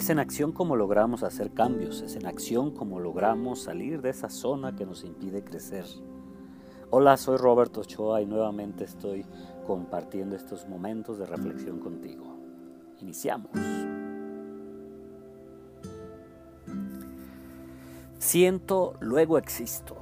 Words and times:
Es 0.00 0.08
en 0.08 0.18
acción 0.18 0.52
como 0.52 0.76
logramos 0.76 1.22
hacer 1.22 1.50
cambios, 1.50 2.00
es 2.00 2.16
en 2.16 2.24
acción 2.24 2.70
como 2.70 3.00
logramos 3.00 3.60
salir 3.60 4.00
de 4.00 4.08
esa 4.08 4.30
zona 4.30 4.74
que 4.74 4.86
nos 4.86 5.04
impide 5.04 5.44
crecer. 5.44 5.84
Hola, 6.88 7.18
soy 7.18 7.36
Roberto 7.36 7.82
Ochoa 7.82 8.22
y 8.22 8.24
nuevamente 8.24 8.84
estoy 8.84 9.26
compartiendo 9.66 10.36
estos 10.36 10.66
momentos 10.66 11.18
de 11.18 11.26
reflexión 11.26 11.80
contigo. 11.80 12.34
Iniciamos. 13.02 13.50
Siento, 18.18 18.94
luego 19.00 19.36
existo. 19.36 19.98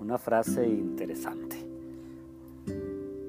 Una 0.00 0.16
frase 0.16 0.66
interesante, 0.66 1.68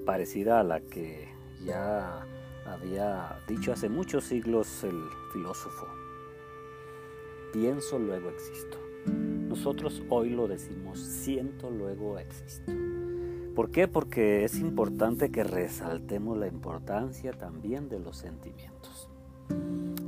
parecida 0.06 0.62
a 0.62 0.64
la 0.64 0.80
que 0.80 1.28
ya 1.66 2.26
había 2.66 3.40
dicho 3.48 3.72
hace 3.72 3.90
muchos 3.90 4.24
siglos 4.26 4.84
el 4.84 5.02
filósofo. 5.32 5.88
Pienso, 7.52 8.00
luego 8.00 8.30
existo. 8.30 8.78
Nosotros 9.06 10.02
hoy 10.10 10.30
lo 10.30 10.48
decimos, 10.48 11.00
siento, 11.00 11.70
luego 11.70 12.18
existo. 12.18 12.72
¿Por 13.56 13.70
qué? 13.70 13.88
Porque 13.88 14.44
es 14.44 14.60
importante 14.60 15.32
que 15.32 15.44
resaltemos 15.44 16.38
la 16.38 16.48
importancia 16.48 17.34
también 17.34 17.88
de 17.88 18.00
los 18.00 18.18
sentimientos. 18.18 19.10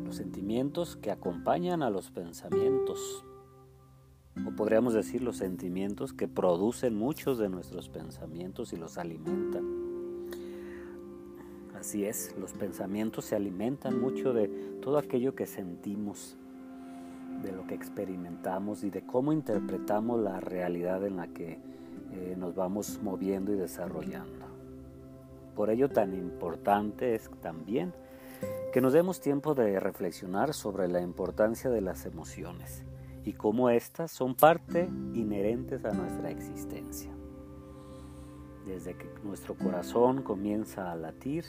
Los 0.04 0.16
sentimientos 0.16 0.96
que 0.96 1.12
acompañan 1.12 1.84
a 1.84 1.92
los 1.92 2.10
pensamientos. 2.10 3.24
O 4.48 4.56
podríamos 4.56 4.96
decir 4.96 5.22
los 5.22 5.38
sentimientos 5.38 6.12
que 6.12 6.28
producen 6.28 6.96
muchos 6.96 7.38
de 7.38 7.50
nuestros 7.50 7.88
pensamientos 7.88 8.74
y 8.74 8.78
los 8.78 8.98
alimentan. 8.98 9.85
Así 11.86 12.04
es, 12.04 12.36
los 12.40 12.52
pensamientos 12.54 13.26
se 13.26 13.36
alimentan 13.36 14.02
mucho 14.02 14.34
de 14.34 14.48
todo 14.82 14.98
aquello 14.98 15.36
que 15.36 15.46
sentimos, 15.46 16.36
de 17.44 17.52
lo 17.52 17.68
que 17.68 17.76
experimentamos 17.76 18.84
y 18.84 18.90
de 18.90 19.06
cómo 19.06 19.32
interpretamos 19.32 20.20
la 20.20 20.40
realidad 20.40 21.06
en 21.06 21.18
la 21.18 21.28
que 21.28 21.60
eh, 22.12 22.36
nos 22.40 22.56
vamos 22.56 23.00
moviendo 23.04 23.54
y 23.54 23.58
desarrollando. 23.58 24.48
Por 25.56 25.70
ello 25.70 25.88
tan 25.88 26.16
importante 26.16 27.14
es 27.14 27.30
también 27.40 27.94
que 28.74 28.82
nos 28.82 28.94
demos 28.94 29.22
tiempo 29.22 29.54
de 29.54 29.80
reflexionar 29.80 30.56
sobre 30.56 30.88
la 30.88 31.02
importancia 31.02 31.70
de 31.70 31.82
las 31.82 32.08
emociones 32.08 32.84
y 33.24 33.34
cómo 33.34 33.70
éstas 33.70 34.12
son 34.12 34.34
parte 34.34 34.90
inherentes 35.14 35.86
a 35.86 35.92
nuestra 35.92 36.32
existencia. 36.32 37.12
Desde 38.66 38.96
que 38.96 39.08
nuestro 39.24 39.54
corazón 39.54 40.24
comienza 40.24 40.92
a 40.92 40.96
latir, 40.96 41.46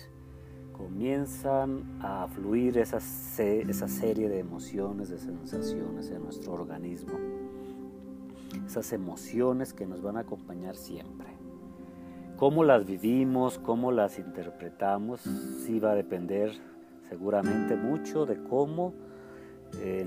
comienzan 0.76 1.84
a 2.00 2.26
fluir 2.28 2.78
esa, 2.78 2.98
esa 2.98 3.88
serie 3.88 4.28
de 4.28 4.38
emociones, 4.38 5.08
de 5.08 5.18
sensaciones 5.18 6.10
en 6.10 6.22
nuestro 6.22 6.52
organismo. 6.52 7.18
Esas 8.66 8.92
emociones 8.92 9.72
que 9.72 9.86
nos 9.86 10.02
van 10.02 10.16
a 10.16 10.20
acompañar 10.20 10.76
siempre. 10.76 11.28
Cómo 12.36 12.64
las 12.64 12.84
vivimos, 12.84 13.58
cómo 13.58 13.92
las 13.92 14.18
interpretamos, 14.18 15.20
sí 15.20 15.80
va 15.80 15.92
a 15.92 15.94
depender 15.94 16.52
seguramente 17.08 17.76
mucho 17.76 18.26
de 18.26 18.42
cómo, 18.42 18.92
eh, 19.80 20.06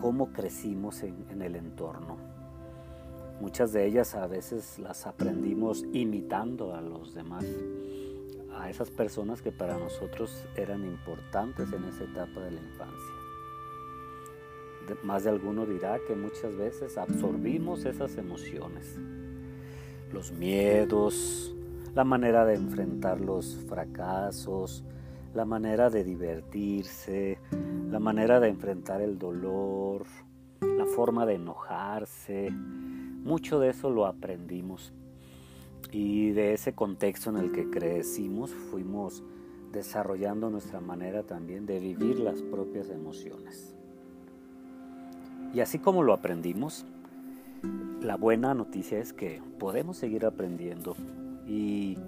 cómo 0.00 0.32
crecimos 0.32 1.02
en, 1.02 1.26
en 1.30 1.42
el 1.42 1.56
entorno. 1.56 2.16
Muchas 3.40 3.72
de 3.72 3.86
ellas 3.86 4.14
a 4.14 4.26
veces 4.26 4.78
las 4.78 5.06
aprendimos 5.06 5.84
imitando 5.92 6.74
a 6.74 6.80
los 6.80 7.12
demás 7.12 7.44
a 8.56 8.70
esas 8.70 8.90
personas 8.90 9.42
que 9.42 9.52
para 9.52 9.78
nosotros 9.78 10.46
eran 10.56 10.84
importantes 10.84 11.72
en 11.72 11.84
esa 11.84 12.04
etapa 12.04 12.40
de 12.40 12.50
la 12.52 12.60
infancia. 12.60 13.14
más 15.02 15.24
de 15.24 15.30
alguno 15.30 15.64
dirá 15.64 15.98
que 16.06 16.14
muchas 16.14 16.56
veces 16.56 16.98
absorbimos 16.98 17.84
esas 17.84 18.16
emociones, 18.16 18.98
los 20.12 20.32
miedos, 20.32 21.54
la 21.94 22.04
manera 22.04 22.44
de 22.44 22.54
enfrentar 22.54 23.20
los 23.20 23.56
fracasos, 23.68 24.84
la 25.34 25.44
manera 25.44 25.88
de 25.88 26.04
divertirse, 26.04 27.38
la 27.90 27.98
manera 27.98 28.40
de 28.40 28.48
enfrentar 28.48 29.00
el 29.00 29.18
dolor, 29.18 30.04
la 30.60 30.86
forma 30.86 31.26
de 31.26 31.34
enojarse. 31.34 32.50
Mucho 32.50 33.60
de 33.60 33.70
eso 33.70 33.88
lo 33.90 34.06
aprendimos 34.06 34.92
y 35.90 36.30
de 36.30 36.54
ese 36.54 36.74
contexto 36.74 37.30
en 37.30 37.36
el 37.36 37.52
que 37.52 37.68
crecimos 37.70 38.50
fuimos 38.52 39.22
desarrollando 39.72 40.50
nuestra 40.50 40.80
manera 40.80 41.22
también 41.22 41.66
de 41.66 41.80
vivir 41.80 42.18
las 42.18 42.42
propias 42.42 42.90
emociones. 42.90 43.74
Y 45.54 45.60
así 45.60 45.78
como 45.78 46.02
lo 46.02 46.12
aprendimos, 46.12 46.86
la 48.00 48.16
buena 48.16 48.54
noticia 48.54 48.98
es 48.98 49.12
que 49.12 49.42
podemos 49.58 49.96
seguir 49.96 50.24
aprendiendo 50.26 50.96
y, 51.46 51.98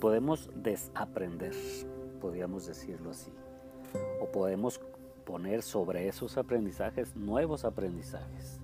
podemos 0.00 0.50
desaprender, 0.54 1.54
podríamos 2.20 2.66
decirlo 2.66 3.10
así. 3.10 3.32
O 4.20 4.26
podemos 4.26 4.80
poner 5.24 5.62
sobre 5.62 6.08
esos 6.08 6.36
aprendizajes 6.36 7.16
nuevos 7.16 7.64
aprendizajes 7.64 8.60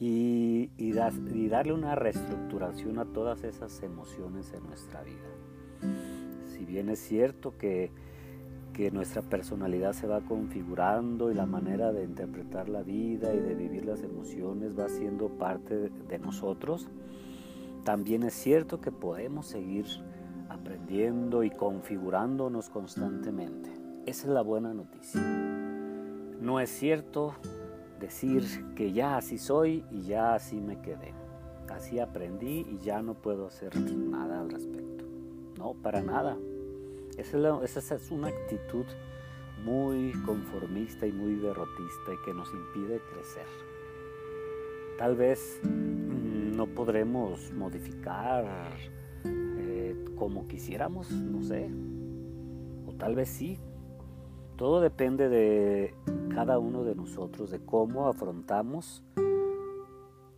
y, 0.00 0.92
darle 1.48 1.72
una 1.72 1.94
reestructuración 1.94 2.98
a 2.98 3.04
todas 3.04 3.44
esas 3.44 3.82
emociones 3.82 4.52
en 4.52 4.66
nuestra 4.66 5.02
vida. 5.02 5.28
Si 6.46 6.64
bien 6.64 6.88
es 6.88 6.98
cierto 6.98 7.56
que, 7.58 7.90
que 8.72 8.90
nuestra 8.90 9.22
personalidad 9.22 9.92
se 9.92 10.06
va 10.06 10.20
configurando 10.20 11.30
y 11.30 11.34
la 11.34 11.46
manera 11.46 11.92
de 11.92 12.04
interpretar 12.04 12.68
la 12.68 12.82
vida 12.82 13.34
y 13.34 13.40
de 13.40 13.54
vivir 13.54 13.84
las 13.84 14.02
emociones 14.02 14.78
va 14.78 14.88
siendo 14.88 15.28
parte 15.28 15.90
de 15.90 16.18
nosotros, 16.18 16.88
también 17.84 18.22
es 18.22 18.34
cierto 18.34 18.80
que 18.80 18.90
podemos 18.90 19.46
seguir 19.46 19.86
aprendiendo 20.48 21.44
y 21.44 21.50
configurándonos 21.50 22.70
constantemente. 22.70 23.70
Esa 24.06 24.26
es 24.26 24.32
la 24.32 24.42
buena 24.42 24.74
noticia. 24.74 25.20
No 26.40 26.60
es 26.60 26.70
cierto 26.70 27.34
decir 28.04 28.44
que 28.74 28.92
ya 28.92 29.16
así 29.16 29.38
soy 29.38 29.84
y 29.90 30.02
ya 30.02 30.34
así 30.34 30.60
me 30.60 30.80
quedé. 30.80 31.14
Así 31.68 31.98
aprendí 31.98 32.66
y 32.70 32.78
ya 32.78 33.02
no 33.02 33.14
puedo 33.14 33.46
hacer 33.46 33.74
nada 33.76 34.40
al 34.40 34.50
respecto. 34.50 35.04
No, 35.58 35.74
para 35.74 36.02
nada. 36.02 36.36
Esa 37.16 37.94
es, 37.94 38.10
una 38.10 38.28
actitud 38.28 38.84
muy 39.64 40.12
conformista 40.24 41.06
y 41.06 41.12
muy 41.12 41.36
derrotista 41.36 42.12
y 42.12 42.24
que 42.24 42.34
nos 42.34 42.48
impide 42.52 43.00
crecer. 43.12 43.46
Tal 44.98 45.16
vez 45.16 45.60
mm, 45.62 46.56
no 46.56 46.66
podremos 46.66 47.52
modificar 47.52 48.44
eh, 49.24 50.04
como 50.16 50.46
quisiéramos, 50.46 51.10
no 51.10 51.42
sé. 51.42 51.70
O 52.86 52.92
tal 52.92 53.14
vez 53.14 53.28
sí, 53.28 53.58
todo 54.56 54.80
depende 54.80 55.28
de 55.28 55.94
cada 56.34 56.58
uno 56.58 56.84
de 56.84 56.94
nosotros, 56.94 57.50
de 57.50 57.60
cómo 57.60 58.08
afrontamos 58.08 59.02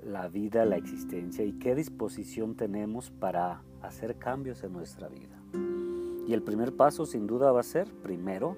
la 0.03 0.29
vida, 0.29 0.65
la 0.65 0.77
existencia 0.77 1.45
y 1.45 1.55
qué 1.55 1.75
disposición 1.75 2.55
tenemos 2.55 3.11
para 3.11 3.63
hacer 3.83 4.17
cambios 4.17 4.63
en 4.63 4.73
nuestra 4.73 5.09
vida. 5.09 5.37
Y 6.27 6.33
el 6.33 6.43
primer 6.43 6.75
paso 6.75 7.07
sin 7.07 7.27
duda 7.27 7.53
va 7.53 7.61
a 7.61 7.65
ser, 7.65 7.93
primero, 8.03 8.57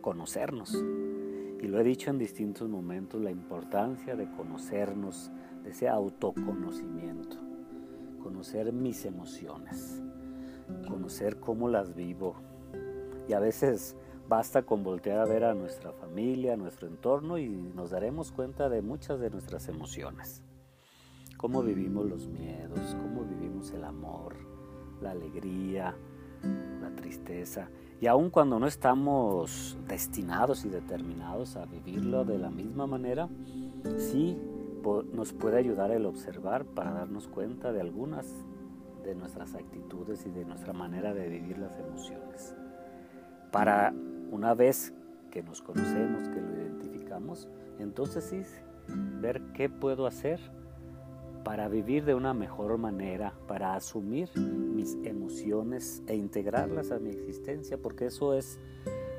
conocernos. 0.00 0.74
Y 0.74 1.68
lo 1.68 1.78
he 1.78 1.84
dicho 1.84 2.10
en 2.10 2.18
distintos 2.18 2.68
momentos, 2.68 3.20
la 3.20 3.30
importancia 3.30 4.16
de 4.16 4.30
conocernos, 4.32 5.30
de 5.62 5.70
ese 5.70 5.88
autoconocimiento, 5.88 7.36
conocer 8.22 8.72
mis 8.72 9.04
emociones, 9.04 10.02
conocer 10.88 11.38
cómo 11.38 11.68
las 11.68 11.94
vivo. 11.94 12.34
Y 13.28 13.34
a 13.34 13.38
veces 13.38 13.96
Basta 14.28 14.62
con 14.62 14.82
voltear 14.82 15.18
a 15.18 15.26
ver 15.26 15.44
a 15.44 15.54
nuestra 15.54 15.92
familia, 15.92 16.54
a 16.54 16.56
nuestro 16.56 16.88
entorno 16.88 17.38
y 17.38 17.48
nos 17.48 17.90
daremos 17.90 18.32
cuenta 18.32 18.68
de 18.68 18.80
muchas 18.80 19.20
de 19.20 19.30
nuestras 19.30 19.68
emociones. 19.68 20.42
Cómo 21.36 21.62
vivimos 21.62 22.06
los 22.06 22.28
miedos, 22.28 22.96
cómo 23.02 23.24
vivimos 23.24 23.72
el 23.72 23.84
amor, 23.84 24.36
la 25.00 25.10
alegría, 25.10 25.94
la 26.80 26.94
tristeza. 26.94 27.68
Y 28.00 28.06
aun 28.06 28.30
cuando 28.30 28.58
no 28.58 28.66
estamos 28.66 29.76
destinados 29.86 30.64
y 30.64 30.68
determinados 30.68 31.56
a 31.56 31.66
vivirlo 31.66 32.24
de 32.24 32.38
la 32.38 32.50
misma 32.50 32.86
manera, 32.86 33.28
sí 33.98 34.38
nos 35.12 35.32
puede 35.32 35.58
ayudar 35.58 35.90
el 35.90 36.06
observar 36.06 36.64
para 36.64 36.92
darnos 36.92 37.28
cuenta 37.28 37.72
de 37.72 37.80
algunas 37.80 38.44
de 39.04 39.14
nuestras 39.14 39.54
actitudes 39.54 40.26
y 40.26 40.30
de 40.30 40.44
nuestra 40.44 40.72
manera 40.72 41.12
de 41.12 41.28
vivir 41.28 41.58
las 41.58 41.78
emociones. 41.78 42.54
Para 43.52 43.94
una 44.30 44.54
vez 44.54 44.94
que 45.30 45.42
nos 45.42 45.60
conocemos, 45.60 46.28
que 46.30 46.40
lo 46.40 46.56
identificamos, 46.56 47.48
entonces 47.78 48.24
sí, 48.24 48.42
ver 49.20 49.42
qué 49.52 49.68
puedo 49.68 50.06
hacer 50.06 50.40
para 51.44 51.68
vivir 51.68 52.04
de 52.04 52.14
una 52.14 52.32
mejor 52.32 52.78
manera, 52.78 53.34
para 53.46 53.74
asumir 53.74 54.30
mis 54.36 54.96
emociones 55.04 56.02
e 56.06 56.16
integrarlas 56.16 56.92
a 56.92 56.98
mi 56.98 57.10
existencia, 57.10 57.76
porque 57.76 58.06
eso 58.06 58.34
es 58.34 58.58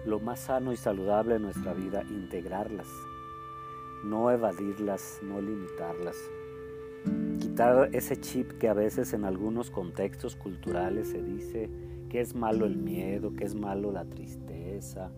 lo 0.05 0.19
más 0.19 0.39
sano 0.39 0.73
y 0.73 0.77
saludable 0.77 1.35
en 1.35 1.43
nuestra 1.43 1.73
vida, 1.73 2.03
integrarlas, 2.09 2.87
no 4.03 4.31
evadirlas, 4.31 5.19
no 5.21 5.41
limitarlas. 5.41 6.17
Quitar 7.39 7.89
ese 7.93 8.19
chip 8.19 8.53
que 8.53 8.69
a 8.69 8.73
veces 8.73 9.13
en 9.13 9.25
algunos 9.25 9.69
contextos 9.69 10.35
culturales 10.35 11.09
se 11.09 11.21
dice 11.21 11.69
que 12.13 12.21
es 12.21 12.35
malo 12.35 12.67
el 12.67 12.77
miedo, 12.77 13.33
que 13.33 13.43
es 13.43 13.55
malo 13.55 13.91
la 13.91 14.05
tristeza, 14.05 15.09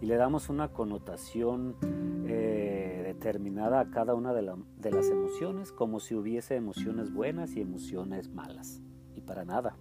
y 0.00 0.06
le 0.06 0.14
damos 0.14 0.48
una 0.48 0.68
connotación 0.68 1.74
eh, 2.28 3.02
determinada 3.04 3.80
a 3.80 3.90
cada 3.90 4.14
una 4.14 4.32
de, 4.32 4.54
de 4.78 4.90
las 4.92 5.10
emociones, 5.10 5.72
como 5.72 5.98
si 5.98 6.14
hubiese 6.14 6.54
emociones 6.54 7.12
buenas 7.12 7.56
y 7.56 7.62
emociones 7.62 8.28
malas. 8.28 8.80
Y 9.16 9.22
para 9.22 9.44
nada. 9.44 9.76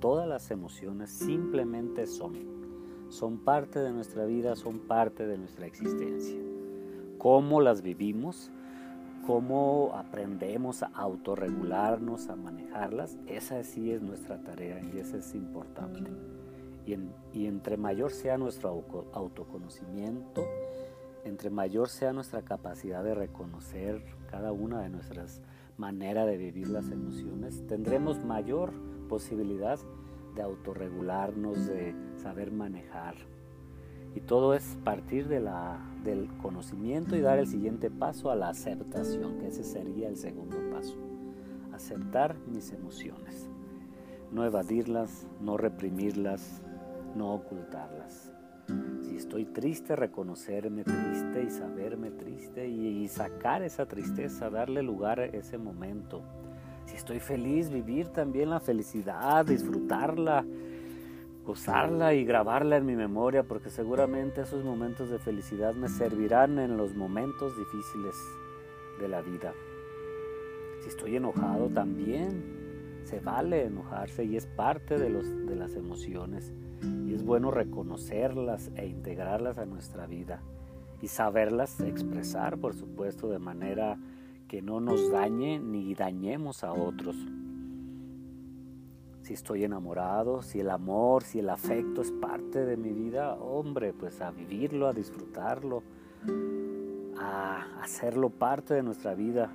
Todas 0.00 0.26
las 0.26 0.50
emociones 0.50 1.10
simplemente 1.10 2.06
son. 2.06 2.32
Son 3.10 3.36
parte 3.36 3.78
de 3.78 3.92
nuestra 3.92 4.24
vida, 4.24 4.56
son 4.56 4.78
parte 4.78 5.26
de 5.26 5.36
nuestra 5.36 5.66
existencia. 5.66 6.40
Cómo 7.18 7.60
las 7.60 7.82
vivimos, 7.82 8.50
cómo 9.30 9.92
aprendemos 9.94 10.82
a 10.82 10.86
autorregularnos, 10.86 12.28
a 12.28 12.34
manejarlas, 12.34 13.16
esa 13.28 13.62
sí 13.62 13.92
es 13.92 14.02
nuestra 14.02 14.42
tarea 14.42 14.80
y 14.92 14.98
esa 14.98 15.18
es 15.18 15.36
importante. 15.36 16.10
Y, 16.84 17.46
entre 17.46 17.76
mayor 17.76 18.10
sea 18.10 18.36
nuestro 18.38 18.84
autoconocimiento, 19.12 20.44
entre 21.24 21.48
mayor 21.48 21.88
sea 21.90 22.12
nuestra 22.12 22.42
capacidad 22.42 23.04
de 23.04 23.14
reconocer 23.14 24.02
cada 24.32 24.50
una 24.50 24.82
de 24.82 24.88
nuestras 24.88 25.40
maneras 25.76 26.26
de 26.26 26.36
vivir 26.36 26.66
las 26.66 26.90
emociones, 26.90 27.64
tendremos 27.68 28.24
mayor 28.24 28.72
posibilidad 29.08 29.78
de 30.34 30.42
autorregularnos, 30.42 31.68
de 31.68 31.94
saber 32.20 32.50
manejar. 32.50 33.14
Y 34.16 34.22
todo 34.22 34.54
es 34.54 34.76
partir 34.82 35.28
de 35.28 35.38
la, 35.38 35.78
del 36.02 36.26
y 37.16 37.20
dar 37.20 37.38
el 37.38 37.46
siguiente 37.46 37.90
paso 37.90 38.30
a 38.30 38.36
la 38.36 38.50
aceptación, 38.50 39.38
que 39.38 39.48
ese 39.48 39.64
sería 39.64 40.08
el 40.08 40.16
segundo 40.16 40.56
paso. 40.70 40.96
Aceptar 41.72 42.36
mis 42.46 42.72
emociones, 42.72 43.48
no 44.30 44.44
evadirlas, 44.44 45.26
no 45.40 45.56
reprimirlas, 45.56 46.60
no 47.16 47.32
ocultarlas. 47.32 48.32
Si 49.00 49.16
estoy 49.16 49.46
triste, 49.46 49.96
reconocerme 49.96 50.84
triste 50.84 51.42
y 51.44 51.50
saberme 51.50 52.10
triste 52.10 52.68
y, 52.68 53.08
sacar 53.08 53.62
esa 53.62 53.86
tristeza, 53.86 54.50
darle 54.50 54.82
lugar 54.82 55.18
a 55.18 55.26
ese 55.26 55.56
momento. 55.56 56.22
Si 56.84 56.96
estoy 56.96 57.20
feliz, 57.20 57.70
vivir 57.70 58.08
también 58.08 58.50
la 58.50 58.60
felicidad, 58.60 59.46
disfrutarla, 59.46 60.44
gozarla 61.50 62.14
y 62.14 62.24
grabarla 62.24 62.76
en 62.76 62.86
mi 62.86 62.94
memoria, 62.94 63.42
porque 63.42 63.70
seguramente 63.70 64.42
esos 64.42 64.64
momentos 64.64 65.10
de 65.10 65.18
felicidad 65.18 65.74
me 65.74 65.88
servirán 65.88 66.60
en 66.60 66.76
los 66.76 66.94
momentos 66.94 67.58
difíciles 67.58 68.14
de 69.00 69.08
la 69.08 69.20
vida. 69.20 69.52
Si 70.80 70.90
estoy 70.90 71.16
enojado 71.16 71.68
también, 71.68 73.00
se 73.02 73.18
vale 73.18 73.64
enojarse 73.64 74.22
y 74.24 74.36
es 74.36 74.46
parte 74.46 74.96
de, 74.96 75.10
los, 75.10 75.26
de 75.44 75.56
las 75.56 75.74
emociones. 75.74 76.52
Y 77.08 77.14
es 77.14 77.24
bueno 77.24 77.50
reconocerlas 77.50 78.70
e 78.76 78.86
integrarlas 78.86 79.58
a 79.58 79.66
nuestra 79.66 80.06
vida 80.06 80.40
y 81.02 81.08
saberlas 81.08 81.80
expresar, 81.80 82.58
por 82.58 82.74
supuesto, 82.74 83.28
de 83.28 83.40
manera 83.40 83.98
que 84.46 84.62
no 84.62 84.78
nos 84.78 85.10
dañe 85.10 85.58
ni 85.58 85.96
dañemos 85.96 86.62
a 86.62 86.72
otros. 86.72 87.16
Si 89.30 89.34
estoy 89.34 89.62
enamorado, 89.62 90.42
si 90.42 90.58
el 90.58 90.70
amor, 90.70 91.22
si 91.22 91.38
el 91.38 91.50
afecto 91.50 92.02
es 92.02 92.10
parte 92.10 92.66
de 92.66 92.76
mi 92.76 92.90
vida, 92.90 93.34
hombre, 93.34 93.92
pues 93.92 94.20
a 94.20 94.32
vivirlo, 94.32 94.88
a 94.88 94.92
disfrutarlo, 94.92 95.84
a 97.16 97.80
hacerlo 97.80 98.30
parte 98.30 98.74
de 98.74 98.82
nuestra 98.82 99.14
vida. 99.14 99.52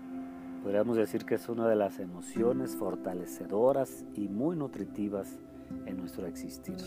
Podríamos 0.63 0.95
decir 0.95 1.25
que 1.25 1.35
es 1.35 1.49
una 1.49 1.67
de 1.67 1.75
las 1.75 1.99
emociones 1.99 2.73
fortalecedoras 2.77 4.05
y 4.13 4.29
muy 4.29 4.55
nutritivas 4.55 5.39
en 5.85 5.97
nuestro 5.97 6.25
existir. 6.25 6.77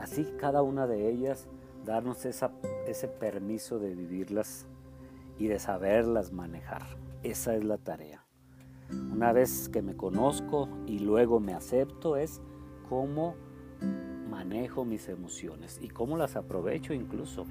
Así 0.00 0.26
cada 0.36 0.62
una 0.62 0.88
de 0.88 1.10
ellas, 1.10 1.46
darnos 1.84 2.24
ese 2.26 3.06
permiso 3.20 3.78
de 3.78 3.94
vivirlas 3.94 4.66
y 5.38 5.46
de 5.46 5.60
saberlas 5.60 6.32
manejar. 6.32 6.82
Esa 7.22 7.54
es 7.54 7.62
la 7.62 7.78
tarea. 7.78 8.23
Una 8.90 9.32
vez 9.32 9.68
que 9.68 9.82
me 9.82 9.96
conozco 9.96 10.68
y 10.86 10.98
luego 10.98 11.40
me 11.40 11.54
acepto 11.54 12.16
es 12.16 12.40
cómo 12.88 13.34
manejo 14.28 14.84
mis 14.84 15.08
emociones 15.08 15.78
y 15.80 15.88
cómo 15.88 16.16
las 16.16 16.36
aprovecho 16.36 16.92
incluso. 16.92 17.46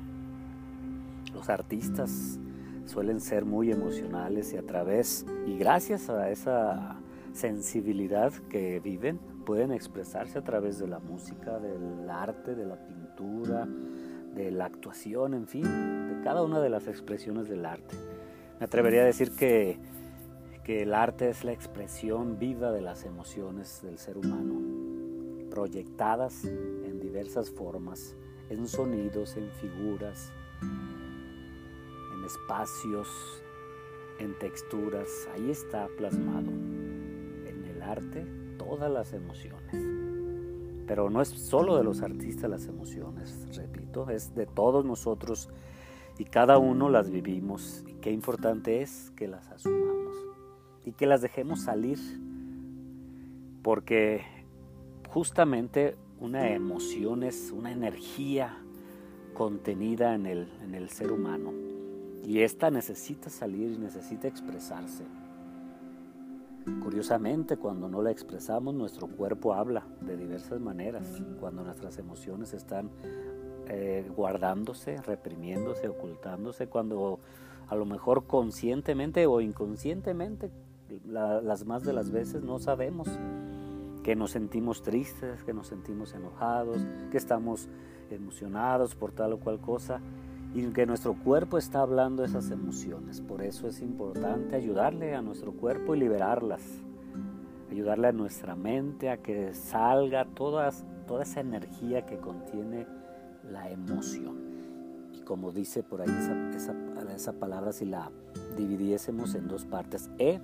Los 1.34 1.50
artistas 1.50 2.40
suelen 2.86 3.22
ser 3.22 3.46
muy 3.46 3.72
emocionales 3.72 4.54
y 4.54 4.58
a 4.58 4.64
través 4.64 5.26
y 5.48 5.58
gracias 5.58 6.10
a 6.10 6.30
esa 6.30 6.98
sensibilidad 7.34 8.32
que 8.50 8.80
viven, 8.80 9.20
pueden 9.46 9.72
expresarse 9.72 10.38
a 10.38 10.44
través 10.44 10.80
de 10.80 10.88
la 10.88 11.00
música, 11.00 11.60
del 11.60 12.10
arte, 12.10 12.56
de 12.56 12.66
la 12.66 12.76
pintura, 12.76 13.68
de 14.36 14.52
la 14.52 14.66
actuación, 14.66 15.34
en 15.34 15.48
fin, 15.48 15.64
de 15.64 16.24
cada 16.24 16.44
una 16.44 16.60
de 16.60 16.70
las 16.70 16.88
expresiones 16.88 17.50
del 17.50 17.66
arte. 17.66 17.96
Me 18.60 18.66
atrevería 18.66 19.02
a 19.02 19.06
decir 19.06 19.32
que, 19.32 19.80
que 20.64 20.82
el 20.82 20.94
arte 20.94 21.30
es 21.30 21.44
la 21.44 21.52
expresión 21.52 22.40
viva 22.40 22.72
de 22.72 22.82
las 22.82 23.04
emociones 23.04 23.82
del 23.84 23.98
ser 23.98 24.18
humano, 24.18 25.50
proyectadas 25.50 26.46
en 26.46 27.00
diversas 27.02 27.52
formas, 27.52 28.16
en 28.50 28.68
sonidos, 28.68 29.36
en 29.36 29.50
figuras, 29.52 30.32
en 30.62 32.26
espacios, 32.26 33.10
en 34.20 34.38
texturas, 34.40 35.10
ahí 35.34 35.52
está 35.52 35.90
plasmado 35.98 36.50
en 36.50 37.66
el 37.70 37.82
arte 37.82 38.26
todas 38.58 38.90
las 38.90 39.12
emociones. 39.12 39.76
Pero 40.88 41.10
no 41.10 41.22
es 41.22 41.30
solo 41.30 41.78
de 41.78 41.84
los 41.84 42.02
artistas 42.02 42.50
las 42.50 42.68
emociones, 42.68 43.48
repito, 43.58 44.10
es 44.10 44.34
de 44.34 44.46
todos 44.46 44.86
nosotros 44.86 45.50
y 46.18 46.24
cada 46.24 46.58
uno 46.58 46.90
las 46.90 47.10
vivimos. 47.10 47.84
Y 47.86 47.96
qué 47.96 48.12
importante 48.12 48.82
es 48.82 49.12
que 49.16 49.28
las 49.28 49.50
asumamos 49.50 50.03
y 50.86 50.92
que 50.92 51.06
las 51.06 51.22
dejemos 51.22 51.62
salir, 51.62 52.00
porque 53.62 54.24
justamente 55.10 55.96
una 56.20 56.50
emoción 56.50 57.24
es 57.24 57.52
una 57.52 57.72
energía 57.72 58.58
contenida 59.34 60.16
en 60.16 60.26
el, 60.26 60.48
en 60.64 60.76
el 60.76 60.90
ser 60.90 61.12
humano 61.12 61.52
y 62.26 62.42
esta 62.42 62.72
necesita 62.72 63.30
salir 63.30 63.72
y 63.72 63.78
necesita 63.78 64.28
expresarse. 64.28 65.04
Curiosamente, 66.82 67.58
cuando 67.58 67.90
no 67.90 68.02
la 68.02 68.12
expresamos, 68.12 68.74
nuestro 68.74 69.08
cuerpo 69.08 69.54
habla 69.54 69.86
de 70.00 70.16
diversas 70.16 70.62
maneras. 70.62 71.22
Cuando 71.42 71.64
nuestras 71.64 71.98
emociones 71.98 72.54
están 72.54 72.90
eh, 73.68 74.10
guardándose, 74.16 75.02
reprimiéndose, 75.02 75.90
ocultándose, 75.90 76.68
cuando 76.68 77.20
a 77.68 77.76
lo 77.76 77.86
mejor 77.86 78.26
conscientemente 78.28 79.26
o 79.26 79.42
inconscientemente, 79.42 80.52
las 81.06 81.66
más 81.66 81.84
de 81.84 81.94
las 81.94 82.12
veces 82.12 82.44
no 82.44 82.60
sabemos 82.60 83.08
que 84.04 84.16
nos 84.16 84.32
sentimos 84.32 84.82
tristes, 84.82 85.44
que 85.44 85.54
nos 85.54 85.68
sentimos 85.68 86.14
enojados, 86.14 86.86
que 87.10 87.18
estamos 87.18 87.70
emocionados 88.12 88.96
por 88.96 89.12
tal 89.12 89.34
o 89.34 89.40
cual 89.40 89.60
cosa 89.60 90.02
y 90.54 90.64
que 90.68 90.86
nuestro 90.86 91.16
cuerpo 91.16 91.58
está 91.58 91.80
hablando 91.82 92.24
esas 92.24 92.52
emociones. 92.52 93.22
Por 93.22 93.42
eso 93.42 93.68
es 93.68 93.82
importante 93.82 94.56
ayudarle 94.56 95.16
a 95.16 95.22
nuestro 95.22 95.54
cuerpo 95.54 95.96
y 95.96 96.00
liberarlas. 96.00 96.62
Ayudarle 97.72 98.10
a 98.10 98.12
nuestra 98.12 98.56
mente 98.56 99.10
a 99.10 99.18
que 99.18 99.54
salga 99.56 100.26
toda 100.26 100.70
esa 101.22 101.40
energía 101.40 102.06
que 102.06 102.18
contiene 102.18 102.86
la 103.52 103.72
emoción. 103.72 104.38
Y 105.14 105.22
como 105.22 105.52
dice 105.52 105.82
por 105.82 106.02
ahí 106.02 106.10
esa, 106.10 107.14
esa 107.16 107.34
palabra, 107.34 107.72
si 107.72 107.86
la 107.86 108.12
dividiésemos 108.56 109.34
en 109.34 109.48
dos 109.48 109.66
partes, 109.66 110.12
E 110.20 110.40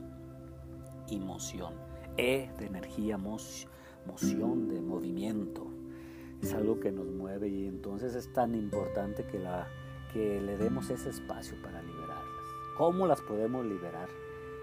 y 1.12 1.20
moción. 1.20 1.74
E 2.18 2.50
de 2.58 2.66
energía, 2.66 3.18
moción 3.18 4.68
de 4.68 4.82
movimiento. 4.82 5.68
Es 6.42 6.54
algo 6.54 6.80
que 6.80 6.92
nos 6.92 7.08
mueve 7.08 7.50
y 7.50 7.66
entonces 7.66 8.16
es 8.16 8.32
tan 8.34 8.56
importante 8.56 9.26
que 9.26 9.40
la 9.40 9.68
que 10.14 10.42
le 10.42 10.58
demos 10.58 10.90
ese 10.90 11.10
espacio 11.10 11.56
para 11.62 11.82
liberarlas. 11.82 12.46
¿Cómo 12.78 13.06
las 13.06 13.22
podemos 13.22 13.66
liberar? 13.66 14.10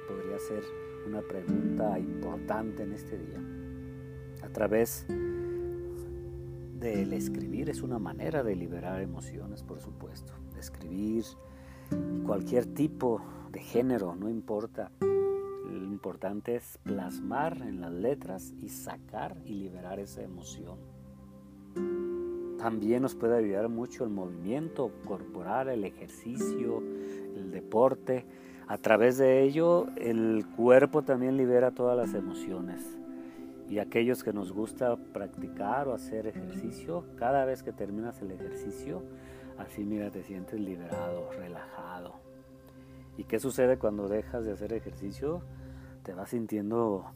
Podría 0.08 0.38
ser 0.38 0.64
una 1.06 1.22
pregunta 1.22 1.98
importante 1.98 2.82
en 2.82 2.92
este 2.92 3.16
día. 3.18 3.40
A 4.42 4.48
través 4.48 5.06
del 6.78 7.12
escribir 7.12 7.70
es 7.70 7.82
una 7.82 7.98
manera 7.98 8.42
de 8.42 8.56
liberar 8.56 9.00
emociones, 9.00 9.62
por 9.62 9.80
supuesto. 9.80 10.32
Escribir 10.58 11.24
cualquier 12.24 12.66
tipo 12.66 13.20
de 13.52 13.60
género, 13.60 14.16
no 14.16 14.28
importa. 14.28 14.90
Lo 15.70 15.84
importante 15.84 16.56
es 16.56 16.78
plasmar 16.82 17.58
en 17.62 17.80
las 17.80 17.92
letras 17.92 18.54
y 18.62 18.68
sacar 18.68 19.36
y 19.44 19.54
liberar 19.54 19.98
esa 19.98 20.22
emoción 20.22 20.96
también 22.66 23.02
nos 23.02 23.14
puede 23.14 23.36
ayudar 23.36 23.68
mucho 23.68 24.02
el 24.02 24.10
movimiento 24.10 24.90
corporal, 25.04 25.68
el 25.68 25.84
ejercicio, 25.84 26.82
el 27.36 27.52
deporte. 27.52 28.24
A 28.66 28.78
través 28.78 29.18
de 29.18 29.42
ello, 29.42 29.86
el 29.96 30.44
cuerpo 30.56 31.02
también 31.02 31.36
libera 31.36 31.70
todas 31.70 31.96
las 31.96 32.12
emociones. 32.14 32.98
Y 33.68 33.78
aquellos 33.78 34.24
que 34.24 34.32
nos 34.32 34.52
gusta 34.52 34.96
practicar 34.96 35.86
o 35.86 35.94
hacer 35.94 36.26
ejercicio, 36.26 37.04
cada 37.14 37.44
vez 37.44 37.62
que 37.62 37.72
terminas 37.72 38.20
el 38.22 38.32
ejercicio, 38.32 39.04
así 39.58 39.84
mira, 39.84 40.10
te 40.10 40.24
sientes 40.24 40.58
liberado, 40.58 41.30
relajado. 41.38 42.25
¿Y 43.16 43.24
qué 43.24 43.38
sucede 43.38 43.78
cuando 43.78 44.08
dejas 44.08 44.44
de 44.44 44.52
hacer 44.52 44.72
ejercicio? 44.72 45.42
Te 46.02 46.12
vas 46.12 46.30
sintiendo 46.30 47.06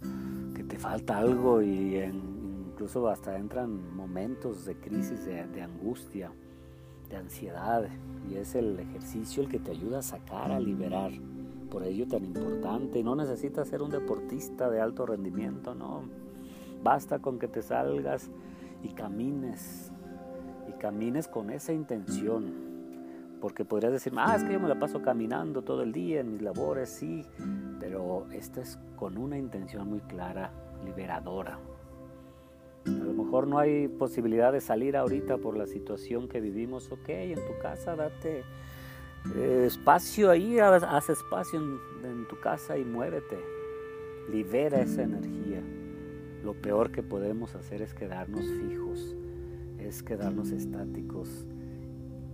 que 0.54 0.64
te 0.64 0.78
falta 0.78 1.18
algo 1.18 1.62
y 1.62 1.96
incluso 1.96 3.08
hasta 3.08 3.36
entran 3.36 3.94
momentos 3.94 4.64
de 4.64 4.76
crisis, 4.76 5.24
de, 5.24 5.46
de 5.46 5.62
angustia, 5.62 6.32
de 7.08 7.16
ansiedad. 7.16 7.86
Y 8.28 8.36
es 8.36 8.54
el 8.54 8.78
ejercicio 8.80 9.42
el 9.42 9.48
que 9.48 9.58
te 9.58 9.70
ayuda 9.70 9.98
a 9.98 10.02
sacar, 10.02 10.50
a 10.50 10.58
liberar 10.58 11.12
por 11.70 11.84
ello 11.84 12.06
tan 12.08 12.24
importante. 12.24 13.02
No 13.02 13.14
necesitas 13.14 13.68
ser 13.68 13.82
un 13.82 13.90
deportista 13.90 14.68
de 14.70 14.80
alto 14.80 15.06
rendimiento, 15.06 15.74
no. 15.74 16.02
Basta 16.82 17.20
con 17.20 17.38
que 17.38 17.48
te 17.48 17.62
salgas 17.62 18.30
y 18.82 18.88
camines. 18.88 19.92
Y 20.68 20.72
camines 20.78 21.28
con 21.28 21.50
esa 21.50 21.72
intención. 21.72 22.69
Porque 23.40 23.64
podrías 23.64 23.92
decir, 23.92 24.12
ah, 24.16 24.34
es 24.36 24.44
que 24.44 24.52
yo 24.52 24.60
me 24.60 24.68
la 24.68 24.78
paso 24.78 25.00
caminando 25.02 25.62
todo 25.62 25.82
el 25.82 25.92
día 25.92 26.20
en 26.20 26.32
mis 26.32 26.42
labores, 26.42 26.90
sí. 26.90 27.24
Pero 27.78 28.26
esta 28.32 28.60
es 28.60 28.78
con 28.96 29.16
una 29.16 29.38
intención 29.38 29.88
muy 29.88 30.00
clara, 30.00 30.52
liberadora. 30.84 31.58
A 32.86 32.90
lo 32.90 33.12
mejor 33.12 33.46
no 33.46 33.58
hay 33.58 33.88
posibilidad 33.88 34.52
de 34.52 34.60
salir 34.60 34.96
ahorita 34.96 35.38
por 35.38 35.56
la 35.56 35.66
situación 35.66 36.28
que 36.28 36.40
vivimos. 36.40 36.90
Ok, 36.90 37.08
en 37.08 37.34
tu 37.34 37.58
casa 37.60 37.94
date 37.94 38.42
eh, 39.36 39.64
espacio 39.66 40.30
ahí, 40.30 40.58
haz, 40.58 41.10
espacio 41.10 41.60
en, 41.60 42.26
tu 42.28 42.40
casa 42.40 42.78
y 42.78 42.84
muévete. 42.84 43.38
Libera 44.30 44.80
esa 44.80 45.02
energía. 45.02 45.62
Lo 46.42 46.54
peor 46.54 46.90
que 46.90 47.02
podemos 47.02 47.54
hacer 47.54 47.82
es 47.82 47.92
quedarnos 47.92 48.46
fijos, 48.46 49.14
es 49.78 50.02
quedarnos 50.02 50.52
estáticos 50.52 51.46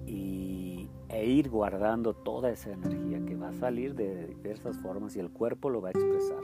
y, 0.06 0.85
e 1.08 1.26
ir 1.26 1.48
guardando 1.48 2.14
toda 2.14 2.50
esa 2.50 2.72
energía 2.72 3.25
que 3.25 3.36
va 3.36 3.50
a 3.50 3.54
salir 3.54 3.94
de 3.94 4.26
diversas 4.26 4.78
formas 4.78 5.16
y 5.16 5.20
el 5.20 5.30
cuerpo 5.30 5.70
lo 5.70 5.80
va 5.80 5.88
a 5.88 5.92
expresar. 5.92 6.42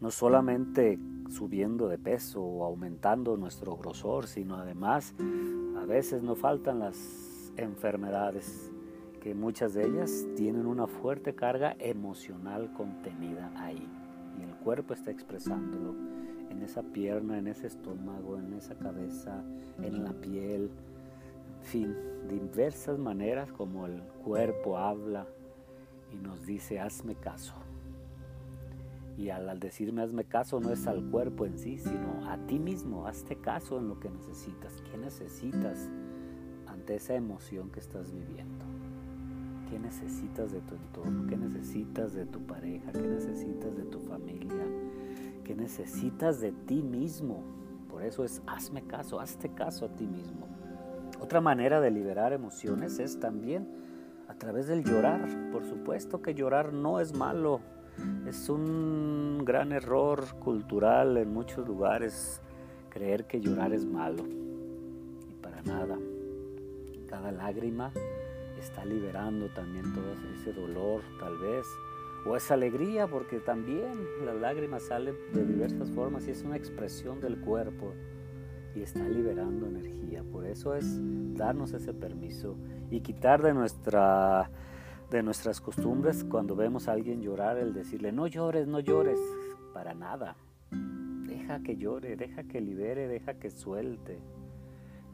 No 0.00 0.10
solamente 0.10 0.98
subiendo 1.30 1.88
de 1.88 1.98
peso 1.98 2.42
o 2.42 2.64
aumentando 2.64 3.36
nuestro 3.36 3.76
grosor, 3.76 4.26
sino 4.26 4.56
además 4.56 5.14
a 5.80 5.86
veces 5.86 6.22
nos 6.22 6.38
faltan 6.38 6.80
las 6.80 7.52
enfermedades 7.56 8.70
muchas 9.34 9.74
de 9.74 9.86
ellas 9.86 10.26
tienen 10.36 10.66
una 10.66 10.86
fuerte 10.86 11.34
carga 11.34 11.76
emocional 11.78 12.72
contenida 12.72 13.50
ahí 13.56 13.88
y 14.38 14.42
el 14.42 14.54
cuerpo 14.56 14.94
está 14.94 15.10
expresándolo 15.10 15.94
en 16.50 16.62
esa 16.62 16.82
pierna, 16.82 17.38
en 17.38 17.48
ese 17.48 17.66
estómago, 17.66 18.38
en 18.38 18.54
esa 18.54 18.74
cabeza, 18.76 19.42
en 19.82 20.04
la 20.04 20.12
piel, 20.12 20.70
fin, 21.66 21.94
diversas 22.28 22.98
maneras 22.98 23.50
como 23.52 23.86
el 23.86 24.00
cuerpo 24.24 24.78
habla 24.78 25.26
y 26.12 26.16
nos 26.16 26.46
dice 26.46 26.80
hazme 26.80 27.16
caso. 27.16 27.54
Y 29.18 29.30
al, 29.30 29.58
decirme 29.58 30.02
hazme 30.02 30.24
caso 30.24 30.60
no 30.60 30.70
es 30.70 30.86
al 30.86 31.10
cuerpo 31.10 31.46
en 31.46 31.58
sí, 31.58 31.78
sino 31.78 32.30
a 32.30 32.36
ti 32.46 32.58
mismo, 32.58 33.06
hazte 33.06 33.36
caso 33.36 33.78
en 33.78 33.88
lo 33.88 33.98
que 33.98 34.10
necesitas. 34.10 34.80
¿Qué 34.90 34.96
necesitas 34.98 35.90
ante 36.66 36.96
esa 36.96 37.14
emoción 37.14 37.70
que 37.70 37.80
estás 37.80 38.12
viviendo? 38.12 38.64
¿Qué 39.70 39.78
necesitas 39.78 40.52
de 40.52 40.60
tu 40.60 40.74
entorno? 40.74 41.26
¿Qué 41.26 41.36
necesitas 41.36 42.12
de 42.12 42.26
tu 42.26 42.40
pareja? 42.46 42.92
¿Qué 42.92 43.02
necesitas 43.02 43.76
de 43.76 43.84
tu 43.84 43.98
familia? 44.00 44.64
¿Qué 45.42 45.56
necesitas 45.56 46.40
de 46.40 46.52
ti 46.52 46.82
mismo? 46.82 47.42
Por 47.88 48.04
eso 48.04 48.22
es 48.24 48.42
hazme 48.46 48.82
caso, 48.82 49.18
hazte 49.18 49.48
caso 49.48 49.86
a 49.86 49.88
ti 49.88 50.06
mismo. 50.06 50.55
Otra 51.20 51.40
manera 51.40 51.80
de 51.80 51.90
liberar 51.90 52.32
emociones 52.32 52.98
es 52.98 53.18
también 53.18 53.68
a 54.28 54.34
través 54.34 54.66
del 54.66 54.84
llorar. 54.84 55.26
Por 55.52 55.64
supuesto 55.64 56.20
que 56.22 56.34
llorar 56.34 56.72
no 56.72 57.00
es 57.00 57.16
malo. 57.16 57.60
Es 58.26 58.48
un 58.48 59.42
gran 59.44 59.72
error 59.72 60.24
cultural 60.38 61.16
en 61.16 61.32
muchos 61.32 61.66
lugares 61.66 62.42
creer 62.90 63.26
que 63.26 63.40
llorar 63.40 63.72
es 63.72 63.84
malo. 63.84 64.24
Y 65.28 65.34
para 65.42 65.62
nada. 65.62 65.98
Cada 67.08 67.32
lágrima 67.32 67.92
está 68.58 68.84
liberando 68.84 69.48
también 69.48 69.92
todo 69.94 70.12
ese 70.34 70.52
dolor 70.52 71.02
tal 71.20 71.38
vez, 71.38 71.66
o 72.26 72.36
esa 72.36 72.54
alegría, 72.54 73.06
porque 73.06 73.38
también 73.38 73.92
las 74.24 74.34
lágrimas 74.36 74.82
salen 74.82 75.14
de 75.32 75.44
diversas 75.44 75.90
formas 75.90 76.26
y 76.26 76.32
es 76.32 76.42
una 76.42 76.56
expresión 76.56 77.20
del 77.20 77.38
cuerpo 77.38 77.94
y 78.76 78.82
está 78.82 79.08
liberando 79.08 79.66
energía. 79.66 80.22
Por 80.22 80.46
eso 80.46 80.74
es 80.74 80.98
darnos 81.34 81.72
ese 81.72 81.94
permiso 81.94 82.56
y 82.90 83.00
quitar 83.00 83.42
de 83.42 83.54
nuestra 83.54 84.50
de 85.10 85.22
nuestras 85.22 85.60
costumbres 85.60 86.24
cuando 86.24 86.56
vemos 86.56 86.88
a 86.88 86.92
alguien 86.92 87.22
llorar 87.22 87.58
el 87.58 87.72
decirle 87.72 88.10
no 88.10 88.26
llores, 88.26 88.66
no 88.66 88.80
llores, 88.80 89.20
para 89.72 89.94
nada. 89.94 90.36
Deja 91.26 91.60
que 91.60 91.76
llore, 91.76 92.16
deja 92.16 92.44
que 92.44 92.60
libere, 92.60 93.06
deja 93.08 93.34
que 93.34 93.50
suelte. 93.50 94.18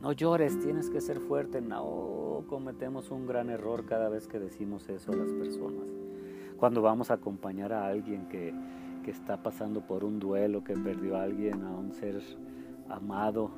No 0.01 0.13
llores, 0.13 0.59
tienes 0.59 0.89
que 0.91 1.01
ser 1.01 1.21
fuerte. 1.21 1.61
No, 1.61 2.45
cometemos 2.49 3.11
un 3.11 3.27
gran 3.27 3.51
error 3.51 3.85
cada 3.85 4.09
vez 4.09 4.27
que 4.27 4.39
decimos 4.39 4.89
eso 4.89 5.13
a 5.13 5.17
las 5.17 5.31
personas. 5.33 5.87
Cuando 6.57 6.81
vamos 6.83 7.11
a 7.11 7.15
acompañar 7.15 7.73
a 7.73 7.87
alguien 7.87 8.29
que, 8.29 8.55
está 9.07 9.43
pasando 9.43 9.81
por 9.81 10.05
un 10.05 10.21
duelo, 10.21 10.63
que 10.63 10.75
perdió 10.75 11.17
a 11.17 11.25
alguien, 11.25 11.65
a 11.65 11.71
un 11.71 11.93
ser 11.93 12.23
amado, 12.89 13.51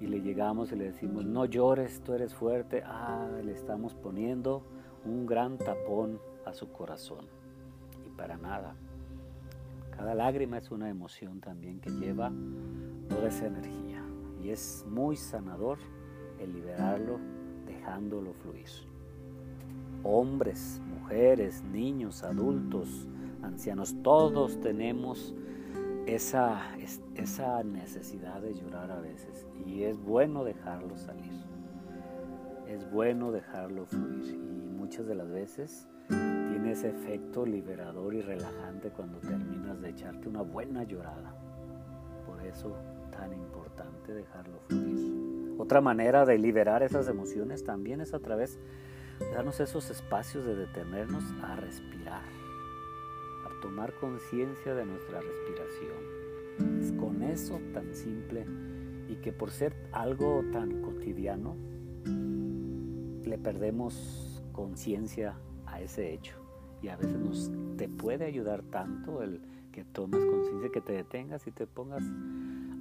y 0.00 0.06
le 0.06 0.20
llegamos 0.20 0.72
y 0.72 0.76
le 0.76 0.84
decimos, 0.84 1.24
no 1.24 1.44
llores, 1.44 2.00
tú 2.02 2.12
eres 2.12 2.34
fuerte. 2.34 2.82
Ah, 2.84 3.28
le 3.44 3.52
estamos 3.52 3.94
poniendo 3.94 4.62
un 5.04 5.26
gran 5.26 5.58
tapón 5.58 6.20
a 6.46 6.52
su 6.52 6.70
corazón. 6.70 7.26
Y 8.06 8.10
para 8.16 8.36
nada. 8.36 8.74
Cada 9.96 10.14
lágrima 10.14 10.58
es 10.58 10.70
una 10.70 10.88
emoción 10.88 11.40
también 11.40 11.80
que 11.80 11.90
lleva 11.90 12.30
toda 13.08 13.28
esa 13.28 13.46
energía 13.46 14.04
y 14.40 14.50
es 14.50 14.84
muy 14.88 15.16
sanador 15.16 15.78
el 16.38 16.52
liberarlo 16.52 17.18
dejándolo 17.66 18.32
fluir. 18.34 18.68
Hombres, 20.04 20.80
mujeres, 20.86 21.64
niños, 21.64 22.22
adultos, 22.22 23.08
ancianos, 23.42 23.96
todos 24.04 24.60
tenemos 24.60 25.34
esa, 26.14 26.62
esa 27.16 27.62
necesidad 27.62 28.40
de 28.40 28.54
llorar 28.54 28.90
a 28.90 29.00
veces 29.00 29.46
y 29.66 29.82
es 29.82 29.98
bueno 29.98 30.42
dejarlo 30.42 30.96
salir. 30.96 31.32
Es 32.66 32.90
bueno 32.90 33.30
dejarlo 33.30 33.86
fluir 33.86 34.34
y 34.34 34.68
muchas 34.68 35.06
de 35.06 35.14
las 35.14 35.30
veces 35.30 35.88
tiene 36.08 36.72
ese 36.72 36.88
efecto 36.88 37.44
liberador 37.44 38.14
y 38.14 38.22
relajante 38.22 38.90
cuando 38.90 39.18
terminas 39.18 39.80
de 39.80 39.90
echarte 39.90 40.28
una 40.28 40.42
buena 40.42 40.84
llorada. 40.84 41.34
Por 42.26 42.42
eso 42.42 42.74
tan 43.10 43.32
importante 43.32 44.14
dejarlo 44.14 44.60
fluir. 44.68 45.56
Otra 45.58 45.80
manera 45.80 46.24
de 46.24 46.38
liberar 46.38 46.82
esas 46.82 47.08
emociones 47.08 47.64
también 47.64 48.00
es 48.00 48.14
a 48.14 48.20
través 48.20 48.58
de 49.18 49.30
darnos 49.32 49.60
esos 49.60 49.90
espacios 49.90 50.44
de 50.44 50.54
detenernos 50.54 51.24
a 51.42 51.56
respirar, 51.56 52.22
tomar 53.60 53.92
conciencia 53.94 54.74
de 54.74 54.86
nuestra 54.86 55.20
respiración. 55.20 56.80
Es 56.80 56.92
con 56.92 57.22
eso 57.22 57.60
tan 57.72 57.94
simple 57.94 58.46
y 59.08 59.16
que 59.16 59.32
por 59.32 59.50
ser 59.50 59.74
algo 59.92 60.42
tan 60.52 60.82
cotidiano, 60.82 61.56
le 63.24 63.38
perdemos 63.38 64.42
conciencia 64.52 65.36
a 65.66 65.80
ese 65.80 66.12
hecho. 66.12 66.36
Y 66.82 66.88
a 66.88 66.96
veces 66.96 67.18
nos 67.18 67.50
te 67.76 67.88
puede 67.88 68.24
ayudar 68.24 68.62
tanto 68.62 69.22
el 69.22 69.40
que 69.72 69.84
tomes 69.84 70.24
conciencia, 70.24 70.70
que 70.70 70.80
te 70.80 70.92
detengas 70.92 71.46
y 71.46 71.50
te 71.50 71.66
pongas 71.66 72.02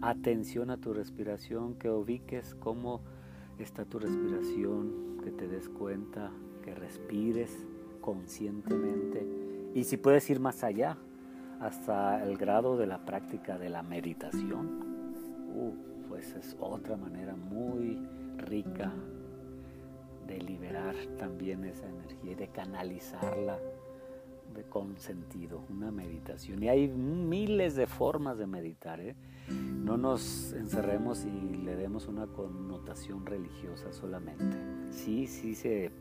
atención 0.01 0.69
a 0.69 0.77
tu 0.77 0.93
respiración, 0.93 1.75
que 1.75 1.89
ubiques 1.89 2.55
cómo 2.55 3.01
está 3.57 3.85
tu 3.85 3.99
respiración, 3.99 5.17
que 5.23 5.31
te 5.31 5.47
des 5.47 5.69
cuenta, 5.69 6.31
que 6.63 6.75
respires 6.75 7.65
conscientemente 8.01 9.46
y 9.77 9.83
si 9.83 9.97
puedes 9.97 10.27
ir 10.31 10.39
más 10.39 10.63
allá, 10.63 10.97
hasta 11.59 12.23
el 12.23 12.35
grado 12.35 12.77
de 12.77 12.87
la 12.87 13.05
práctica 13.05 13.59
de 13.59 13.69
la 13.69 13.83
meditación, 13.83 14.81
uh, 15.53 15.71
pues 16.09 16.33
es 16.33 16.57
otra 16.59 16.97
manera 16.97 17.35
muy 17.35 17.99
rica 18.37 18.91
de 20.25 20.41
liberar 20.41 20.95
también 21.19 21.63
esa 21.63 21.87
energía 21.87 22.31
y 22.31 22.35
de 22.35 22.47
canalizarla 22.47 23.59
con 24.69 24.97
sentido, 24.97 25.63
una 25.69 25.91
meditación. 25.91 26.63
Y 26.63 26.69
hay 26.69 26.87
miles 26.87 27.75
de 27.75 27.85
formas 27.85 28.39
de 28.39 28.47
meditar. 28.47 28.99
¿eh? 28.99 29.15
no 29.47 29.95
nos 29.95 30.53
encerremos 30.53 31.23
y 31.23 31.57
le 31.57 31.75
demos 31.75 32.07
una 32.07 32.25
connotación 32.25 33.27
religiosa 33.27 33.93
solamente. 33.93 34.57
Sí, 34.89 35.27
sí 35.27 35.53
se 35.53 35.91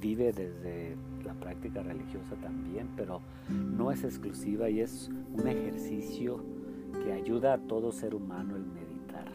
vive 0.00 0.32
desde 0.32 0.96
la 1.24 1.34
práctica 1.34 1.82
religiosa 1.82 2.36
también, 2.36 2.88
pero 2.96 3.20
no 3.48 3.90
es 3.90 4.04
exclusiva 4.04 4.68
y 4.68 4.80
es 4.80 5.10
un 5.32 5.46
ejercicio 5.46 6.40
que 7.02 7.12
ayuda 7.12 7.54
a 7.54 7.58
todo 7.58 7.92
ser 7.92 8.14
humano 8.14 8.56
el 8.56 8.64
meditar, 8.64 9.26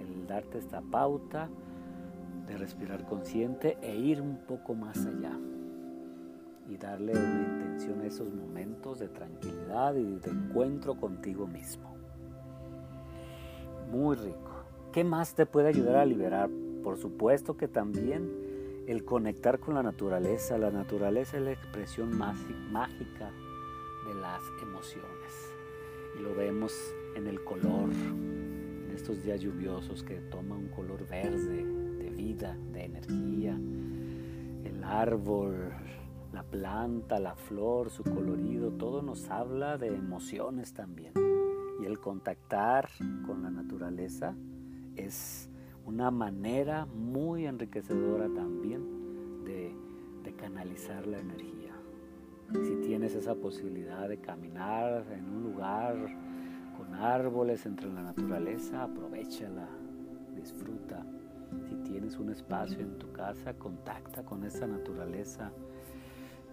el 0.00 0.26
darte 0.26 0.58
esta 0.58 0.80
pauta 0.80 1.48
de 2.46 2.56
respirar 2.56 3.04
consciente 3.04 3.76
e 3.82 3.96
ir 3.96 4.20
un 4.20 4.38
poco 4.46 4.74
más 4.74 5.04
allá 5.06 5.38
y 6.68 6.76
darle 6.76 7.12
una 7.12 7.42
intención 7.42 8.00
a 8.00 8.06
esos 8.06 8.32
momentos 8.32 8.98
de 8.98 9.08
tranquilidad 9.08 9.94
y 9.94 10.18
de 10.18 10.30
encuentro 10.30 10.94
contigo 10.96 11.46
mismo. 11.46 11.94
Muy 13.90 14.16
rico. 14.16 14.64
¿Qué 14.92 15.02
más 15.02 15.34
te 15.34 15.46
puede 15.46 15.68
ayudar 15.68 15.96
a 15.96 16.04
liberar? 16.04 16.50
Por 16.82 16.98
supuesto 16.98 17.56
que 17.56 17.68
también 17.68 18.30
el 18.88 19.04
conectar 19.04 19.60
con 19.60 19.74
la 19.74 19.82
naturaleza. 19.82 20.56
La 20.56 20.70
naturaleza 20.70 21.36
es 21.36 21.42
la 21.42 21.52
expresión 21.52 22.16
mágica 22.16 23.30
de 24.06 24.14
las 24.14 24.40
emociones. 24.62 25.52
Y 26.18 26.22
lo 26.22 26.34
vemos 26.34 26.72
en 27.14 27.26
el 27.26 27.44
color, 27.44 27.90
en 27.92 28.90
estos 28.94 29.22
días 29.22 29.42
lluviosos 29.42 30.02
que 30.02 30.14
toma 30.30 30.56
un 30.56 30.68
color 30.68 31.06
verde, 31.06 31.66
de 31.98 32.08
vida, 32.08 32.56
de 32.72 32.84
energía. 32.84 33.60
El 34.64 34.82
árbol, 34.82 35.70
la 36.32 36.42
planta, 36.42 37.20
la 37.20 37.36
flor, 37.36 37.90
su 37.90 38.02
colorido, 38.02 38.72
todo 38.72 39.02
nos 39.02 39.28
habla 39.28 39.76
de 39.76 39.88
emociones 39.88 40.72
también. 40.72 41.12
Y 41.82 41.84
el 41.84 41.98
contactar 41.98 42.88
con 43.26 43.42
la 43.42 43.50
naturaleza 43.50 44.34
es 44.96 45.47
una 45.88 46.10
manera 46.10 46.84
muy 46.84 47.46
enriquecedora 47.46 48.28
también 48.28 49.44
de, 49.44 49.74
canalizar 50.36 51.06
la 51.06 51.18
energía. 51.18 51.72
Si 52.52 52.76
tienes 52.86 53.14
esa 53.14 53.34
posibilidad 53.34 54.08
de 54.08 54.18
caminar 54.18 55.04
en 55.10 55.24
un 55.24 55.42
lugar 55.42 55.96
con 56.76 56.94
árboles 56.94 57.66
entre 57.66 57.90
la 57.90 58.02
naturaleza, 58.02 58.84
aprovechala, 58.84 59.66
disfruta. 60.36 61.04
Si 61.68 61.74
tienes 61.90 62.18
un 62.18 62.30
espacio 62.30 62.78
en 62.78 62.98
tu 62.98 63.10
casa, 63.10 63.54
contacta 63.54 64.22
con 64.22 64.44
esa 64.44 64.66
naturaleza. 64.68 65.50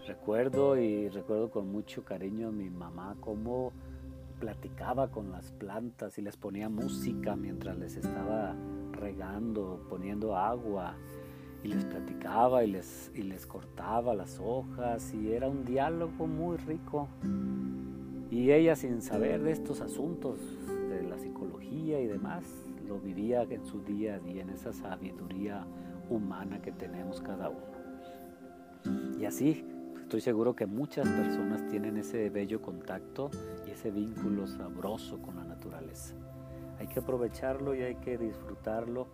Recuerdo 0.07 0.77
y 0.77 1.09
recuerdo 1.09 1.51
con 1.51 1.69
mucho 1.69 2.03
cariño 2.03 2.47
a 2.47 2.51
mi 2.51 2.69
mamá 2.71 3.17
cómo 3.19 3.71
platicaba 4.39 5.11
con 5.11 5.31
las 5.31 5.51
plantas 5.51 6.17
y 6.17 6.21
les 6.21 6.37
ponía 6.37 6.69
música 6.69 7.35
mientras 7.35 7.77
les 7.77 7.97
estaba 7.97 8.55
regando, 8.95 9.85
poniendo 9.89 10.35
agua 10.35 10.95
y 11.63 11.69
les 11.69 11.85
platicaba 11.85 12.63
y 12.63 12.71
les, 12.71 13.11
y 13.15 13.23
les 13.23 13.45
cortaba 13.45 14.13
las 14.13 14.39
hojas 14.39 15.13
y 15.13 15.31
era 15.31 15.47
un 15.49 15.65
diálogo 15.65 16.27
muy 16.27 16.57
rico. 16.57 17.07
Y 18.29 18.51
ella 18.51 18.75
sin 18.75 19.01
saber 19.01 19.41
de 19.41 19.51
estos 19.51 19.81
asuntos 19.81 20.39
de 20.89 21.03
la 21.03 21.17
psicología 21.17 21.99
y 21.99 22.07
demás, 22.07 22.43
lo 22.87 22.99
vivía 22.99 23.43
en 23.43 23.65
su 23.65 23.81
día 23.81 24.19
día, 24.19 24.43
en 24.43 24.49
esa 24.49 24.73
sabiduría 24.73 25.65
humana 26.09 26.61
que 26.61 26.71
tenemos 26.71 27.21
cada 27.21 27.49
uno. 27.49 29.17
Y 29.19 29.25
así 29.25 29.65
estoy 30.01 30.21
seguro 30.21 30.55
que 30.55 30.67
muchas 30.67 31.07
personas 31.07 31.65
tienen 31.67 31.97
ese 31.97 32.29
bello 32.29 32.61
contacto 32.61 33.31
y 33.67 33.71
ese 33.71 33.89
vínculo 33.89 34.45
sabroso 34.45 35.19
con 35.19 35.37
la 35.37 35.43
naturaleza. 35.43 36.15
Hay 36.79 36.87
que 36.87 36.99
aprovecharlo 36.99 37.75
y 37.75 37.81
hay 37.81 37.95
que 37.95 38.17
disfrutarlo 38.17 39.07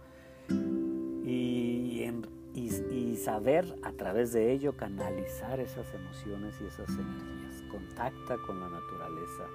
y, 1.23 3.17
saber 3.17 3.75
a 3.83 3.91
través 3.91 4.33
de 4.33 4.51
ello 4.51 4.75
canalizar 4.75 5.59
esas 5.59 5.93
emociones 5.93 6.59
y 6.59 6.65
esas 6.65 6.89
energías. 6.89 7.61
Contacta 7.69 8.35
con 8.47 8.59
la 8.59 8.67
naturaleza 8.67 9.45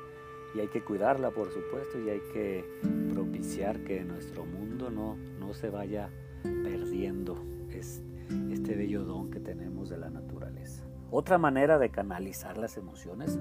y 0.55 0.61
hay 0.61 0.69
que 0.69 0.85
cuidarla, 0.85 1.33
por 1.33 1.51
supuesto, 1.51 1.99
y 1.99 2.11
hay 2.11 2.21
que 2.33 2.64
propiciar 3.12 3.81
que 3.81 4.05
nuestro 4.05 4.47
mundo 4.47 4.88
no, 4.88 5.16
no 5.40 5.53
se 5.53 5.69
vaya 5.69 6.11
perdiendo 6.45 7.42
este 7.73 8.77
bello 8.77 9.05
don 9.05 9.33
que 9.33 9.40
tenemos 9.40 9.90
de 9.90 9.99
la 9.99 10.09
naturaleza. 10.09 10.85
Otra 11.11 11.37
manera 11.37 11.81
de 11.81 11.90
canalizar 11.90 12.57
las 12.59 12.77
emociones, 12.77 13.37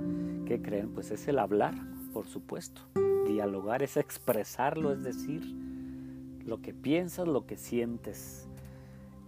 ¿qué 0.47 0.60
creen? 0.60 0.89
Pues 0.89 1.12
es 1.12 1.28
el 1.28 1.38
hablar, 1.38 1.75
por 2.13 2.25
supuesto 2.25 2.82
dialogar 3.26 3.84
es 3.84 3.98
expresarlo, 3.98 4.94
es 4.94 5.04
decir, 5.04 5.42
lo 6.46 6.62
que 6.62 6.74
piensas, 6.74 7.28
lo 7.28 7.46
que 7.46 7.58
sientes. 7.58 8.48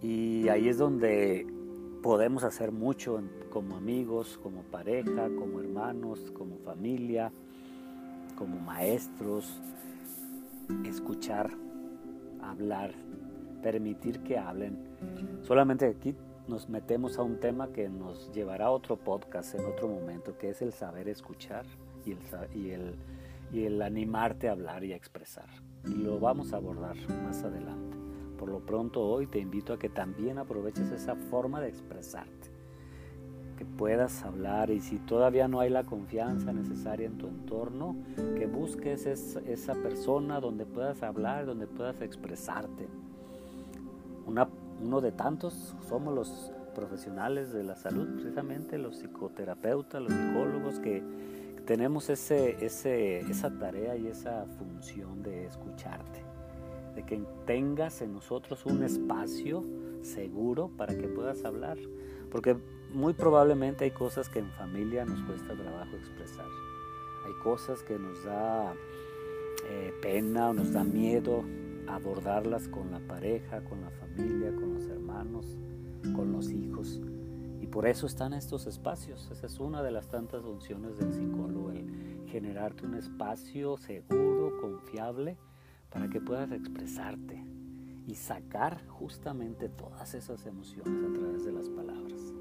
Y 0.02 0.48
ahí 0.50 0.70
es 0.70 0.78
donde 0.78 1.48
podemos 2.04 2.44
hacer 2.44 2.72
mucho 2.72 3.22
como 3.52 3.76
amigos, 3.76 4.40
como 4.42 4.62
pareja, 4.62 5.30
como 5.38 5.60
hermanos, 5.60 6.32
como 6.38 6.58
familia, 6.60 7.32
como 8.38 8.60
maestros. 8.60 9.60
Escuchar, 10.86 11.50
hablar, 12.42 12.92
permitir 13.62 14.20
que 14.20 14.38
hablen. 14.38 14.78
Solamente 15.44 15.86
aquí 15.86 16.16
nos 16.48 16.70
metemos 16.70 17.18
a 17.18 17.24
un 17.24 17.40
tema 17.40 17.68
que 17.74 17.90
nos 17.90 18.32
llevará 18.32 18.68
a 18.68 18.72
otro 18.72 18.96
podcast 18.96 19.56
en 19.56 19.66
otro 19.66 19.88
momento, 19.88 20.38
que 20.38 20.50
es 20.50 20.62
el 20.62 20.72
saber 20.72 21.10
escuchar 21.10 21.66
y 22.06 22.70
el, 22.70 22.96
y 23.52 23.64
el 23.64 23.82
animarte 23.82 24.50
a 24.50 24.52
hablar 24.52 24.84
y 24.84 24.94
a 24.94 24.96
expresar. 24.96 25.50
Y 25.86 25.96
lo 25.96 26.20
vamos 26.20 26.54
a 26.54 26.58
abordar 26.58 26.96
más 27.24 27.44
adelante. 27.44 27.98
Por 28.38 28.50
lo 28.50 28.60
pronto 28.60 29.02
hoy 29.02 29.28
te 29.28 29.40
invito 29.40 29.74
a 29.74 29.80
que 29.80 29.90
también 29.90 30.38
aproveches 30.38 30.92
esa 30.92 31.16
forma 31.16 31.60
de 31.60 31.70
expresarte, 31.70 32.52
que 33.58 33.66
puedas 33.66 34.24
hablar 34.24 34.70
y 34.70 34.80
si 34.80 35.00
todavía 35.00 35.48
no 35.48 35.60
hay 35.60 35.72
la 35.72 35.86
confianza 35.86 36.54
necesaria 36.54 37.08
en 37.08 37.18
tu 37.18 37.28
entorno, 37.28 37.96
que 38.38 38.46
busques 38.46 39.08
esa 39.08 39.74
persona 39.76 40.40
donde 40.40 40.66
puedas 40.66 41.02
hablar, 41.02 41.48
donde 41.48 41.66
puedas 41.66 42.00
expresarte. 42.02 42.88
uno 44.28 45.02
de 45.02 45.12
tantos 45.12 45.76
somos 45.88 46.14
los 46.14 46.52
profesionales 46.76 47.52
de 47.52 47.64
la 47.64 47.76
salud, 47.76 48.08
precisamente 48.14 48.78
los 48.78 48.98
psicoterapeutas, 48.98 50.00
los 50.00 50.14
psicólogos 50.14 50.80
que 50.80 51.02
tenemos 51.68 52.10
esa 52.10 53.60
tarea 53.60 53.98
y 53.98 54.08
esa 54.08 54.46
función 54.58 55.22
de 55.22 55.46
escucharte, 55.46 56.24
de 56.96 57.04
que 57.04 57.22
tengas 57.46 58.02
en 58.02 58.14
nosotros 58.14 58.66
un 58.66 58.84
espacio 58.84 59.66
seguro 60.02 60.72
para 60.78 60.98
que 60.98 61.10
puedas 61.10 61.44
hablar, 61.44 61.78
porque 62.32 62.56
muy 62.94 63.14
probablemente 63.14 63.84
hay 63.84 63.92
cosas 63.92 64.30
que 64.30 64.40
en 64.40 64.50
familia 64.52 65.04
nos 65.04 65.22
cuesta 65.24 65.56
trabajo 65.56 65.98
expresar, 65.98 66.48
hay 67.26 67.34
cosas 67.44 67.84
que 67.84 68.00
nos 68.00 68.24
da 68.24 68.74
eh, 69.70 69.94
pena 70.02 70.50
o 70.50 70.54
nos 70.54 70.72
da 70.72 70.86
miedo 70.86 71.44
abordarlas 71.86 72.70
con 72.70 72.92
la 72.92 73.00
pareja, 73.00 73.62
con 73.66 73.82
la 73.82 73.90
familia, 73.90 74.56
con 74.56 74.74
los 74.74 74.88
hermanos, 74.88 75.58
con 76.16 76.32
los 76.32 76.50
hijos. 76.50 77.02
Por 77.72 77.86
eso 77.88 78.08
están 78.08 78.34
estos 78.34 78.66
espacios. 78.66 79.30
Esa 79.32 79.46
es 79.46 79.60
una 79.60 79.84
de 79.84 79.92
las 79.92 80.08
tantas 80.08 80.42
funciones 80.42 80.98
del 80.98 81.14
psicólogo, 81.14 81.72
el 81.72 82.26
generarte 82.28 82.86
un 82.86 82.96
espacio 82.96 83.78
seguro, 83.78 84.60
confiable, 84.62 85.38
para 85.90 86.10
que 86.10 86.22
puedas 86.22 86.52
expresarte 86.52 87.44
y 88.08 88.16
sacar 88.16 88.86
justamente 88.88 89.70
todas 89.70 90.14
esas 90.14 90.46
emociones 90.46 91.04
a 91.04 91.20
través 91.20 91.46
de 91.46 91.52
las 91.52 91.70
palabras. 91.70 92.34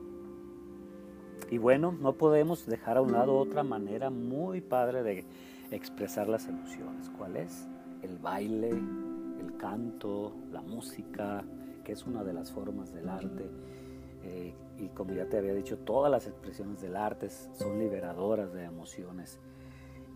Y 1.51 1.59
bueno, 1.59 1.93
no 1.93 2.15
podemos 2.15 2.67
dejar 2.67 2.97
a 2.97 3.03
un 3.03 3.13
lado 3.13 3.37
otra 3.37 3.63
manera 3.63 4.11
muy 4.11 4.61
padre 4.61 5.03
de 5.03 5.25
expresar 5.71 6.29
las 6.29 6.49
emociones. 6.49 7.11
¿Cuál 7.17 7.37
es? 7.37 7.67
El 8.03 8.19
baile, 8.19 8.71
el 8.71 9.57
canto, 9.59 10.35
la 10.53 10.61
música, 10.61 11.45
que 11.85 11.93
es 11.93 12.05
una 12.05 12.25
de 12.25 12.33
las 12.33 12.51
formas 12.51 12.93
del 12.93 13.09
arte 13.09 13.49
eh, 14.25 14.55
y 14.79 14.89
como 14.89 15.13
ya 15.15 15.27
te 15.27 15.39
había 15.39 15.55
dicho, 15.55 15.79
todas 15.79 16.11
las 16.11 16.27
expresiones 16.27 16.81
del 16.81 16.97
arte 16.97 17.29
son 17.31 17.79
liberadoras 17.79 18.53
de 18.53 18.65
emociones. 18.65 19.41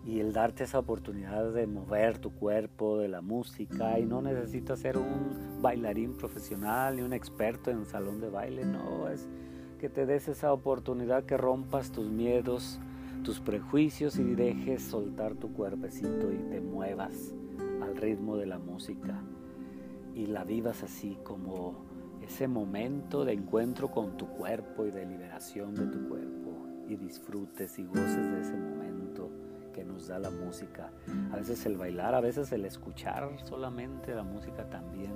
Y 0.04 0.20
el 0.20 0.32
darte 0.32 0.64
esa 0.64 0.78
oportunidad 0.78 1.52
de 1.52 1.66
mover 1.66 2.18
tu 2.18 2.32
cuerpo, 2.32 2.98
de 2.98 3.08
la 3.08 3.20
música, 3.20 3.98
y 3.98 4.06
no 4.06 4.22
necesitas 4.22 4.80
ser 4.80 4.96
un 4.96 5.60
bailarín 5.60 6.16
profesional 6.16 6.96
ni 6.96 7.02
un 7.02 7.12
experto 7.12 7.70
en 7.70 7.84
salón 7.84 8.20
de 8.20 8.30
baile, 8.30 8.64
no, 8.64 9.08
es 9.08 9.28
que 9.78 9.88
te 9.88 10.04
des 10.04 10.28
esa 10.28 10.52
oportunidad 10.52 11.24
que 11.24 11.38
rompas 11.38 11.90
tus 11.90 12.10
miedos, 12.10 12.78
tus 13.24 13.40
prejuicios 13.40 14.18
y 14.18 14.34
dejes 14.34 14.82
soltar 14.82 15.36
tu 15.36 15.54
cuerpecito 15.54 16.30
y 16.30 16.36
te 16.50 16.60
muevas 16.60 17.34
al 17.82 17.96
ritmo 17.96 18.36
de 18.36 18.44
la 18.44 18.58
música 18.58 19.22
y 20.14 20.26
la 20.26 20.44
vivas 20.44 20.82
así 20.82 21.16
como 21.24 21.89
ese 22.30 22.46
momento 22.46 23.24
de 23.24 23.32
encuentro 23.32 23.90
con 23.90 24.16
tu 24.16 24.28
cuerpo 24.28 24.86
y 24.86 24.92
de 24.92 25.04
liberación 25.04 25.74
de 25.74 25.86
tu 25.86 26.08
cuerpo 26.08 26.64
y 26.88 26.94
disfrutes 26.94 27.76
y 27.80 27.84
goces 27.84 28.30
de 28.30 28.40
ese 28.40 28.56
momento 28.56 29.28
que 29.74 29.84
nos 29.84 30.06
da 30.06 30.20
la 30.20 30.30
música. 30.30 30.92
A 31.32 31.36
veces 31.36 31.66
el 31.66 31.76
bailar, 31.76 32.14
a 32.14 32.20
veces 32.20 32.52
el 32.52 32.64
escuchar 32.64 33.28
solamente 33.44 34.14
la 34.14 34.22
música 34.22 34.70
también 34.70 35.12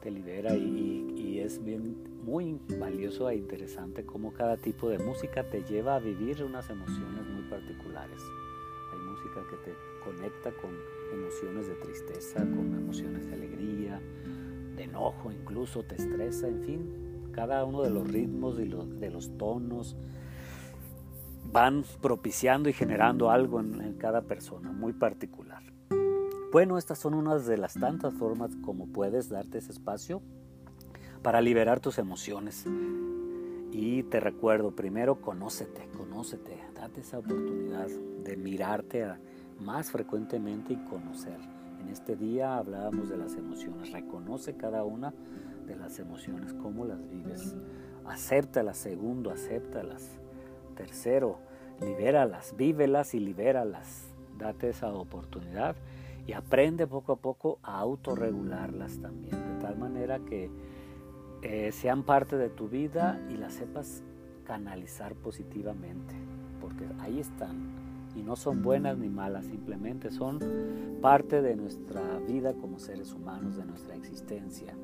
te 0.00 0.10
libera 0.10 0.56
y, 0.56 1.12
y 1.14 1.40
es 1.40 1.62
bien 1.62 2.22
muy 2.24 2.58
valioso 2.80 3.28
e 3.28 3.36
interesante 3.36 4.06
cómo 4.06 4.32
cada 4.32 4.56
tipo 4.56 4.88
de 4.88 4.98
música 4.98 5.44
te 5.44 5.62
lleva 5.62 5.96
a 5.96 5.98
vivir 5.98 6.42
unas 6.42 6.70
emociones 6.70 7.26
muy 7.26 7.42
particulares. 7.50 8.22
Hay 8.92 8.98
música 8.98 9.42
que 9.50 9.70
te 9.70 9.76
conecta 10.02 10.52
con 10.52 10.70
emociones 11.12 11.68
de 11.68 11.74
tristeza, 11.74 12.40
con 12.40 12.74
emociones 12.74 13.26
de 13.26 13.34
alegría, 13.34 14.00
de 14.76 14.84
enojo, 14.84 15.30
incluso 15.30 15.82
te 15.82 15.96
estresa, 15.96 16.48
en 16.48 16.62
fin, 16.62 17.30
cada 17.32 17.64
uno 17.64 17.82
de 17.82 17.90
los 17.90 18.10
ritmos 18.10 18.58
y 18.58 18.68
de 18.68 19.10
los 19.10 19.36
tonos 19.36 19.96
van 21.52 21.84
propiciando 22.00 22.68
y 22.68 22.72
generando 22.72 23.30
algo 23.30 23.60
en, 23.60 23.80
en 23.80 23.94
cada 23.94 24.22
persona 24.22 24.72
muy 24.72 24.92
particular. 24.92 25.62
Bueno, 26.52 26.78
estas 26.78 26.98
son 26.98 27.14
unas 27.14 27.46
de 27.46 27.58
las 27.58 27.74
tantas 27.74 28.14
formas 28.14 28.54
como 28.62 28.86
puedes 28.86 29.28
darte 29.28 29.58
ese 29.58 29.72
espacio 29.72 30.22
para 31.22 31.40
liberar 31.40 31.80
tus 31.80 31.98
emociones. 31.98 32.64
Y 33.72 34.04
te 34.04 34.20
recuerdo, 34.20 34.70
primero 34.70 35.20
conócete, 35.20 35.88
conócete, 35.96 36.56
date 36.76 37.00
esa 37.00 37.18
oportunidad 37.18 37.88
de 37.88 38.36
mirarte 38.36 39.04
más 39.58 39.90
frecuentemente 39.90 40.74
y 40.74 40.76
conocer. 40.84 41.38
En 41.84 41.90
este 41.90 42.16
día 42.16 42.56
hablábamos 42.56 43.10
de 43.10 43.18
las 43.18 43.34
emociones, 43.36 43.92
reconoce 43.92 44.56
cada 44.56 44.84
una 44.84 45.12
de 45.66 45.76
las 45.76 45.98
emociones, 45.98 46.54
cómo 46.54 46.86
las 46.86 47.06
vives. 47.10 47.54
Acéptalas, 48.06 48.78
segundo, 48.78 49.30
acéptalas. 49.30 50.18
Tercero, 50.76 51.40
libéralas, 51.82 52.56
vívelas 52.56 53.12
y 53.12 53.20
libéralas. 53.20 54.08
Date 54.38 54.70
esa 54.70 54.94
oportunidad 54.94 55.76
y 56.26 56.32
aprende 56.32 56.86
poco 56.86 57.12
a 57.12 57.16
poco 57.16 57.58
a 57.62 57.78
autorregularlas 57.80 58.98
también, 58.98 59.32
de 59.32 59.60
tal 59.60 59.76
manera 59.76 60.20
que 60.20 60.50
eh, 61.42 61.70
sean 61.70 62.02
parte 62.02 62.38
de 62.38 62.48
tu 62.48 62.66
vida 62.70 63.20
y 63.28 63.36
las 63.36 63.52
sepas 63.52 64.02
canalizar 64.46 65.14
positivamente, 65.14 66.14
porque 66.62 66.86
ahí 67.00 67.20
están 67.20 67.83
y 68.14 68.22
no 68.22 68.36
son 68.36 68.62
buenas 68.62 68.98
ni 68.98 69.08
malas, 69.08 69.46
simplemente 69.46 70.10
son 70.10 70.40
parte 71.00 71.42
de 71.42 71.56
nuestra 71.56 72.18
vida 72.20 72.54
como 72.54 72.78
seres 72.78 73.12
humanos, 73.12 73.56
de 73.56 73.64
nuestra 73.64 73.94
existencia 73.94 74.74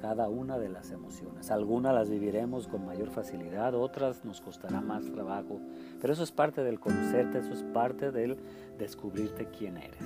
cada 0.00 0.28
una 0.30 0.58
de 0.58 0.70
las 0.70 0.90
emociones. 0.92 1.50
Algunas 1.50 1.94
las 1.94 2.08
viviremos 2.08 2.66
con 2.68 2.86
mayor 2.86 3.10
facilidad, 3.10 3.74
otras 3.74 4.24
nos 4.24 4.40
costará 4.40 4.80
más 4.80 5.04
trabajo, 5.12 5.60
pero 6.00 6.12
eso 6.12 6.22
es 6.22 6.32
parte 6.32 6.62
del 6.64 6.80
conocerte, 6.80 7.38
eso 7.38 7.52
es 7.52 7.62
parte 7.62 8.10
del 8.10 8.38
descubrirte 8.78 9.48
quién 9.56 9.76
eres. 9.76 10.02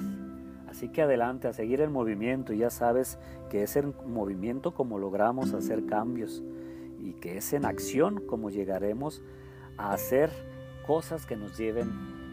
Así 0.68 0.88
que 0.88 1.02
adelante 1.02 1.46
a 1.46 1.52
seguir 1.52 1.80
el 1.80 1.90
movimiento, 1.90 2.52
ya 2.52 2.70
sabes 2.70 3.18
que 3.48 3.62
es 3.62 3.76
en 3.76 3.94
movimiento 4.06 4.74
como 4.74 4.98
logramos 4.98 5.54
hacer 5.54 5.86
cambios 5.86 6.42
y 6.98 7.12
que 7.12 7.36
es 7.36 7.52
en 7.52 7.64
acción 7.64 8.20
como 8.26 8.50
llegaremos 8.50 9.22
a 9.76 9.92
hacer 9.92 10.30
cosas 10.86 11.24
que 11.24 11.36
nos 11.36 11.56
lleven 11.56 12.23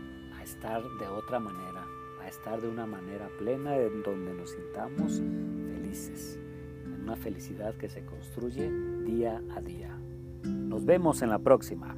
a 0.42 0.44
estar 0.44 0.82
de 0.98 1.08
otra 1.08 1.40
manera, 1.40 1.86
a 2.20 2.28
estar 2.28 2.60
de 2.60 2.68
una 2.68 2.88
manera 2.88 3.30
plena 3.38 3.78
en 3.78 4.02
donde 4.02 4.34
nos 4.34 4.50
sintamos 4.50 5.22
felices, 5.72 6.40
en 6.84 7.04
una 7.04 7.16
felicidad 7.16 7.76
que 7.76 7.88
se 7.88 8.04
construye 8.04 8.72
día 9.06 9.40
a 9.56 9.62
día. 9.62 9.96
Nos 10.44 10.84
vemos 10.84 11.22
en 11.22 11.30
la 11.30 11.38
próxima. 11.38 11.96